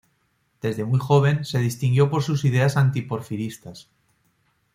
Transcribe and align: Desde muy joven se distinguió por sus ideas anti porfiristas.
Desde 0.63 0.83
muy 0.83 0.97
joven 0.97 1.45
se 1.45 1.59
distinguió 1.59 2.09
por 2.09 2.23
sus 2.23 2.43
ideas 2.43 2.75
anti 2.75 3.03
porfiristas. 3.03 3.87